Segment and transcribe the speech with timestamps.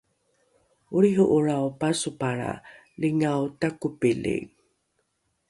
[0.97, 2.51] olriho’olrao pasopalra
[3.01, 4.35] lingao takopili